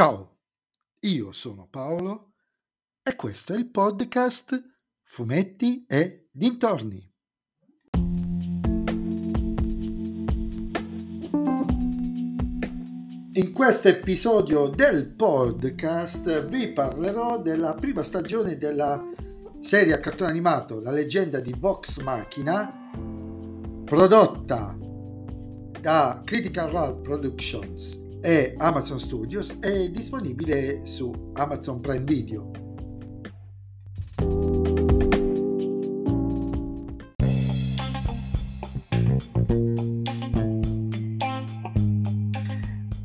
Ciao, 0.00 0.38
io 1.00 1.30
sono 1.30 1.68
Paolo 1.68 2.32
e 3.02 3.14
questo 3.16 3.52
è 3.52 3.58
il 3.58 3.68
podcast 3.70 4.58
Fumetti 5.02 5.84
e 5.86 6.30
Dintorni. 6.32 7.06
In 13.32 13.52
questo 13.52 13.88
episodio 13.88 14.68
del 14.68 15.10
podcast 15.10 16.46
vi 16.46 16.72
parlerò 16.72 17.42
della 17.42 17.74
prima 17.74 18.02
stagione 18.02 18.56
della 18.56 19.06
serie 19.58 19.92
a 19.92 20.00
cartone 20.00 20.30
animato 20.30 20.80
La 20.80 20.92
leggenda 20.92 21.40
di 21.40 21.54
Vox 21.58 22.00
Machina, 22.00 22.90
prodotta 23.84 24.78
da 25.78 26.22
Critical 26.24 26.70
Role 26.70 27.02
Productions 27.02 28.08
e 28.22 28.54
Amazon 28.58 28.98
Studios, 29.00 29.58
è 29.60 29.90
disponibile 29.90 30.84
su 30.84 31.30
Amazon 31.34 31.80
Prime 31.80 32.04
Video. 32.04 32.50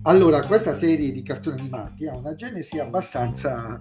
Allora, 0.08 0.46
questa 0.46 0.74
serie 0.74 1.12
di 1.12 1.24
cartoni 1.24 1.60
animati 1.60 2.08
ha 2.08 2.16
una 2.16 2.36
genesi 2.36 2.78
abbastanza 2.78 3.80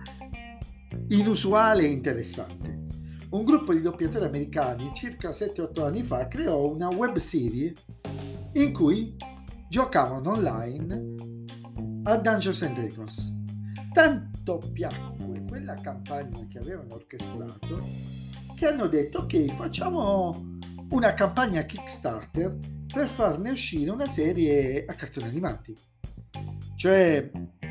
inusuale 1.09 1.83
e 1.83 1.91
interessante. 1.91 2.87
Un 3.31 3.45
gruppo 3.45 3.75
di 3.75 3.83
doppiatori 3.83 4.25
americani 4.25 4.91
circa 4.95 5.31
7-8 5.31 5.83
anni 5.85 6.03
fa 6.03 6.27
creò 6.29 6.67
una 6.67 6.89
web 6.89 7.17
serie 7.17 7.75
in 8.53 8.73
cui 8.73 9.15
giocavano 9.69 10.31
online 10.31 11.14
a 12.05 12.17
Dungeons 12.19 12.63
and 12.63 12.75
Dragons. 12.75 13.35
Tanto 13.93 14.59
piacque 14.73 15.45
quella 15.49 15.75
campagna 15.77 16.47
che 16.49 16.59
avevano 16.59 16.95
orchestrato 16.95 17.83
che 18.55 18.67
hanno 18.67 18.87
detto 18.87 19.21
ok 19.21 19.55
facciamo 19.55 20.59
una 20.91 21.15
campagna 21.15 21.63
Kickstarter 21.63 22.59
per 22.93 23.09
farne 23.09 23.51
uscire 23.51 23.91
una 23.91 24.07
serie 24.07 24.85
a 24.85 24.93
cartoni 24.93 25.27
animati. 25.27 25.75
Cioè, 26.77 27.31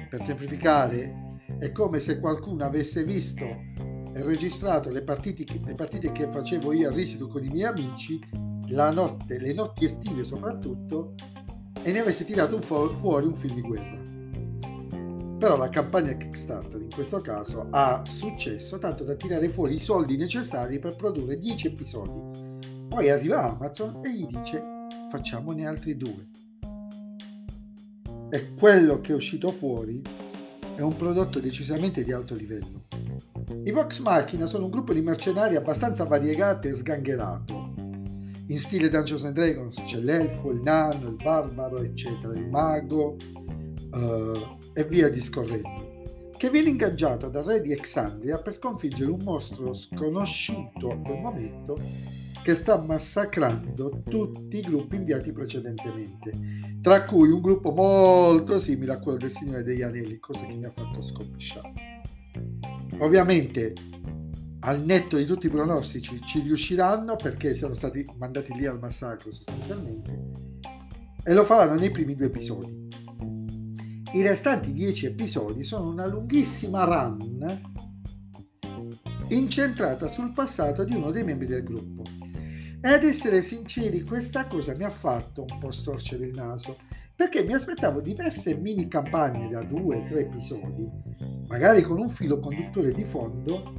per 0.10 0.22
semplificare, 0.22 1.40
è 1.60 1.72
come 1.72 2.00
se 2.00 2.20
qualcuno 2.20 2.66
avesse 2.66 3.04
visto 3.04 3.46
e 3.46 4.24
registrato 4.24 4.90
le 4.90 5.04
partite, 5.04 5.46
le 5.64 5.74
partite 5.76 6.12
che 6.12 6.30
facevo 6.32 6.74
io 6.74 6.90
a 6.90 6.92
risico 6.92 7.28
con 7.28 7.44
i 7.44 7.50
miei 7.50 7.66
amici, 7.66 8.20
la 8.70 8.92
notte, 8.92 9.40
le 9.40 9.54
notti 9.54 9.86
estive 9.86 10.24
soprattutto, 10.24 11.14
e 11.82 11.92
ne 11.92 12.00
avesse 12.00 12.26
tirato 12.26 12.62
fuori 12.62 13.28
un 13.28 13.36
film 13.36 13.56
di 13.56 13.62
guerra. 13.62 14.03
Però 15.44 15.58
la 15.58 15.68
campagna 15.68 16.14
Kickstarter 16.14 16.82
in 16.82 16.90
questo 16.90 17.20
caso 17.20 17.68
ha 17.70 18.02
successo 18.06 18.78
tanto 18.78 19.04
da 19.04 19.14
tirare 19.16 19.50
fuori 19.50 19.76
i 19.76 19.80
soldi 19.80 20.16
necessari 20.16 20.80
per 20.80 20.96
produrre 20.96 21.38
10 21.38 21.68
episodi. 21.68 22.22
Poi 22.88 23.10
arriva 23.10 23.52
Amazon 23.52 24.00
e 24.06 24.10
gli 24.10 24.26
dice 24.26 24.64
facciamone 25.10 25.68
altri 25.68 25.98
due 25.98 26.30
e 28.30 28.54
quello 28.54 29.02
che 29.02 29.12
è 29.12 29.16
uscito 29.16 29.52
fuori 29.52 30.02
è 30.76 30.80
un 30.80 30.96
prodotto 30.96 31.42
decisamente 31.42 32.06
di 32.06 32.14
alto 32.14 32.36
livello. 32.36 32.86
I 33.66 33.72
Vox 33.74 34.00
Machina 34.00 34.46
sono 34.46 34.64
un 34.64 34.72
gruppo 34.72 34.94
di 34.94 35.02
mercenari 35.02 35.58
abbastanza 35.58 36.06
variegato 36.06 36.70
e 36.70 36.74
sgangherato. 36.74 37.74
In 38.48 38.58
stile 38.58 38.88
Dungeons 38.88 39.26
and 39.26 39.34
Dragons 39.34 39.84
c'è 39.84 39.98
l'elfo, 39.98 40.52
il 40.52 40.62
nano, 40.62 41.10
il 41.10 41.18
barbaro, 41.22 41.82
eccetera, 41.82 42.34
il 42.34 42.48
mago 42.48 43.18
uh, 43.92 44.62
e 44.74 44.84
via 44.86 45.10
discorrendo, 45.10 46.32
che 46.38 46.50
viene 46.50 46.70
ingaggiato 46.70 47.30
da 47.30 47.42
re 47.42 47.62
di 47.62 47.72
Exandria 47.72 48.40
per 48.40 48.54
sconfiggere 48.54 49.12
un 49.12 49.22
mostro 49.24 49.74
sconosciuto 49.74 50.92
a 50.92 50.98
quel 50.98 51.20
momento 51.20 51.80
che 52.44 52.56
sta 52.56 52.78
massacrando 52.78 54.04
tutti 54.10 54.58
i 54.58 54.62
gruppi 54.62 54.98
inviati 54.98 55.32
precedentemente, 55.32 56.34
tra 56.82 57.06
cui 57.06 57.30
un 57.30 57.40
gruppo 57.40 57.72
molto 57.72 58.60
simile 58.60 58.92
a 58.94 59.00
quello 59.00 59.18
del 59.18 59.32
Signore 59.32 59.64
degli 59.64 59.82
Anelli, 59.82 60.20
cosa 60.20 60.46
che 60.46 60.54
mi 60.54 60.66
ha 60.66 60.70
fatto 60.70 61.02
scompisciare. 61.02 62.02
Ovviamente, 63.00 63.74
al 64.60 64.84
netto 64.84 65.16
di 65.16 65.26
tutti 65.26 65.48
i 65.48 65.50
pronostici, 65.50 66.22
ci 66.24 66.42
riusciranno 66.42 67.16
perché 67.16 67.56
sono 67.56 67.74
stati 67.74 68.06
mandati 68.18 68.54
lì 68.54 68.66
al 68.66 68.80
massacro 68.80 69.32
sostanzialmente 69.32 70.20
e 71.24 71.34
lo 71.34 71.46
faranno 71.46 71.80
nei 71.80 71.92
primi 71.92 72.16
due 72.16 72.26
episodi. 72.26 72.83
I 74.16 74.22
restanti 74.22 74.74
dieci 74.74 75.08
episodi 75.08 75.64
sono 75.64 75.90
una 75.90 76.06
lunghissima 76.06 76.84
run 76.84 77.62
incentrata 79.30 80.08
sul 80.08 80.32
passato 80.32 80.84
di 80.84 80.94
uno 80.94 81.10
dei 81.10 81.24
membri 81.24 81.48
del 81.48 81.64
gruppo 81.64 82.04
e 82.80 82.90
ad 82.90 83.04
essere 83.04 83.42
sinceri, 83.42 84.04
questa 84.04 84.46
cosa 84.46 84.76
mi 84.76 84.84
ha 84.84 84.92
fatto 84.92 85.46
un 85.50 85.58
po' 85.58 85.72
storcere 85.72 86.28
il 86.28 86.36
naso, 86.36 86.78
perché 87.16 87.44
mi 87.44 87.54
aspettavo 87.54 88.02
diverse 88.02 88.54
mini 88.56 88.88
campagne 88.88 89.50
da 89.50 89.64
due 89.64 89.96
o 89.96 90.06
tre 90.08 90.20
episodi, 90.20 90.88
magari 91.48 91.82
con 91.82 91.98
un 91.98 92.10
filo 92.10 92.40
conduttore 92.40 92.94
di 92.94 93.06
fondo 93.06 93.74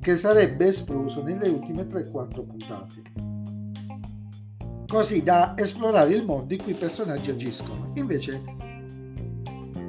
che 0.00 0.16
sarebbe 0.16 0.66
esploso 0.66 1.24
nelle 1.24 1.48
ultime 1.48 1.88
3-4 1.88 2.46
puntate. 2.46 3.02
Così 4.86 5.24
da 5.24 5.54
esplorare 5.56 6.12
il 6.14 6.24
mondo 6.24 6.54
in 6.54 6.62
cui 6.62 6.70
i 6.72 6.76
personaggi 6.76 7.30
agiscono. 7.30 7.90
Invece 7.96 8.70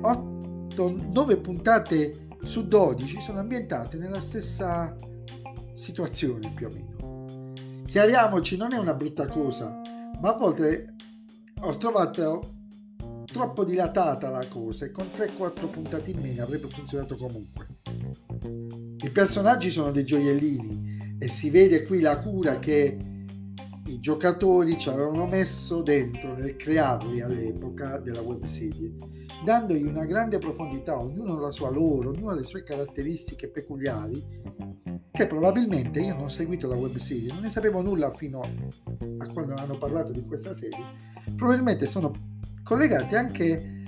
8-9 0.04 1.42
puntate 1.42 2.28
su 2.44 2.68
12 2.68 3.22
sono 3.22 3.40
ambientate 3.40 3.98
nella 3.98 4.20
stessa 4.20 4.96
situazione 5.74 6.52
più 6.54 6.68
o 6.68 6.70
meno. 6.70 7.54
Chiariamoci, 7.86 8.58
non 8.58 8.74
è 8.74 8.78
una 8.78 8.94
brutta 8.94 9.28
cosa, 9.28 9.82
ma 10.20 10.34
a 10.34 10.38
volte 10.38 10.96
ho 11.62 11.78
trovato 11.78 12.52
troppo 13.26 13.64
dilatata 13.64 14.30
la 14.30 14.46
cosa 14.48 14.86
e 14.86 14.92
con 14.92 15.08
3-4 15.16 15.70
puntate 15.70 16.12
in 16.12 16.20
meno 16.20 16.44
avrebbe 16.44 16.68
funzionato 16.68 17.16
comunque. 17.16 17.68
I 18.98 19.10
personaggi 19.10 19.70
sono 19.70 19.92
dei 19.92 20.04
gioiellini 20.04 21.16
e 21.18 21.28
si 21.30 21.50
vede 21.50 21.84
qui 21.84 22.02
la 22.02 22.20
cura 22.20 22.60
che 22.60 22.98
i 23.86 24.00
giocatori 24.00 24.78
ci 24.78 24.90
avevano 24.90 25.26
messo 25.26 25.82
dentro 25.82 26.34
nel 26.34 26.56
crearli 26.56 27.22
all'epoca 27.22 27.98
della 27.98 28.22
web 28.22 28.44
serie, 28.44 28.94
dandogli 29.44 29.86
una 29.86 30.06
grande 30.06 30.38
profondità, 30.38 31.00
ognuno 31.00 31.40
la 31.40 31.52
sua 31.52 31.70
loro, 31.70 32.10
ognuno 32.10 32.36
le 32.36 32.44
sue 32.44 32.64
caratteristiche 32.64 33.50
peculiari 33.50 34.42
che 35.12 35.28
probabilmente 35.28 36.00
io 36.00 36.16
non 36.16 36.24
ho 36.24 36.28
seguito 36.28 36.68
la 36.68 36.76
web 36.76 36.96
serie, 36.96 37.32
non 37.32 37.42
ne 37.42 37.50
sapevo 37.50 37.82
nulla 37.82 38.10
fino 38.12 38.42
a 38.42 39.28
quando 39.32 39.54
hanno 39.54 39.78
parlato 39.78 40.12
di 40.12 40.26
questa 40.26 40.56
serie, 40.56 40.96
probabilmente 41.36 41.86
sono 41.86 42.12
collegate 42.64 43.16
anche 43.16 43.84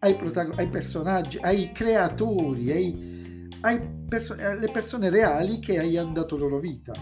ai, 0.00 0.16
protagon- 0.16 0.58
ai 0.58 0.68
personaggi, 0.68 1.38
ai 1.40 1.70
creatori, 1.72 2.72
ai, 2.72 3.48
ai 3.60 3.88
perso- 4.08 4.34
alle 4.36 4.70
persone 4.72 5.10
reali 5.10 5.60
che 5.60 5.78
hanno 5.78 6.12
dato 6.12 6.36
loro 6.36 6.58
vita. 6.58 6.92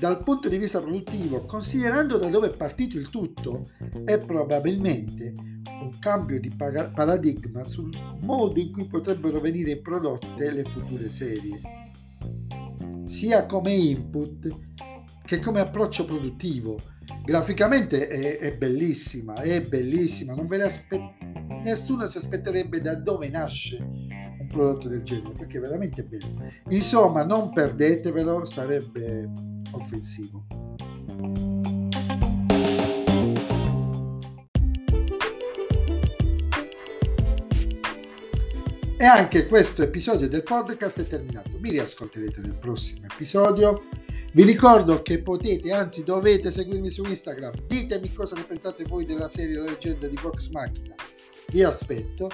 Dal 0.00 0.22
punto 0.22 0.48
di 0.48 0.58
vista 0.58 0.80
produttivo, 0.80 1.44
considerando 1.44 2.18
da 2.18 2.28
dove 2.28 2.48
è 2.48 2.56
partito 2.56 2.98
il 2.98 3.08
tutto, 3.08 3.70
è 4.04 4.18
probabilmente 4.18 5.32
un 5.80 5.98
cambio 5.98 6.40
di 6.40 6.50
paradigma 6.50 7.64
sul 7.64 7.90
modo 8.20 8.58
in 8.58 8.72
cui 8.72 8.86
potrebbero 8.86 9.40
venire 9.40 9.78
prodotte 9.78 10.50
le 10.50 10.64
future 10.64 11.08
serie, 11.08 11.60
sia 13.04 13.46
come 13.46 13.72
input 13.72 14.48
che 15.24 15.40
come 15.40 15.60
approccio 15.60 16.04
produttivo. 16.04 16.80
Graficamente 17.24 18.08
è, 18.08 18.38
è 18.38 18.56
bellissima, 18.56 19.34
è 19.36 19.62
bellissima, 19.62 20.34
non 20.34 20.46
ve 20.46 20.56
ne 20.58 20.62
aspe- 20.64 21.16
nessuno 21.62 22.04
si 22.04 22.18
aspetterebbe 22.18 22.80
da 22.80 22.94
dove 22.94 23.28
nasce 23.28 23.78
un 23.78 24.46
prodotto 24.48 24.88
del 24.88 25.02
genere, 25.02 25.34
perché 25.34 25.58
è 25.58 25.60
veramente 25.60 26.02
bello. 26.04 26.50
Insomma, 26.68 27.24
non 27.24 27.52
perdetevelo, 27.52 28.44
sarebbe 28.44 29.30
offensivo. 29.72 30.46
E 39.00 39.04
anche 39.04 39.46
questo 39.46 39.84
episodio 39.84 40.28
del 40.28 40.42
podcast 40.42 41.02
è 41.02 41.06
terminato. 41.06 41.50
Mi 41.60 41.70
riascolterete 41.70 42.40
nel 42.40 42.56
prossimo 42.56 43.06
episodio. 43.06 43.84
Vi 44.32 44.42
ricordo 44.42 45.02
che 45.02 45.22
potete, 45.22 45.72
anzi 45.72 46.02
dovete 46.02 46.50
seguirmi 46.50 46.90
su 46.90 47.04
Instagram. 47.04 47.52
Ditemi 47.68 48.12
cosa 48.12 48.34
ne 48.34 48.42
pensate 48.42 48.82
voi 48.82 49.04
della 49.04 49.28
serie 49.28 49.56
La 49.56 49.66
leggenda 49.66 50.08
di 50.08 50.18
Vox 50.20 50.48
Machina. 50.48 50.96
Vi 51.46 51.62
aspetto. 51.62 52.28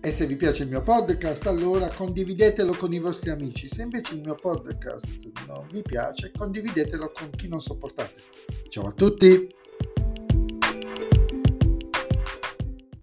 E 0.00 0.10
se 0.10 0.26
vi 0.26 0.34
piace 0.34 0.64
il 0.64 0.68
mio 0.68 0.82
podcast, 0.82 1.46
allora 1.46 1.90
condividetelo 1.90 2.74
con 2.74 2.92
i 2.92 2.98
vostri 2.98 3.30
amici. 3.30 3.68
Se 3.68 3.82
invece 3.82 4.14
il 4.14 4.22
mio 4.22 4.34
podcast 4.34 5.06
non 5.46 5.68
vi 5.70 5.82
piace, 5.82 6.32
condividetelo 6.36 7.12
con 7.14 7.30
chi 7.30 7.46
non 7.46 7.60
sopportate. 7.60 8.20
Ciao 8.68 8.88
a 8.88 8.92
tutti! 8.92 9.55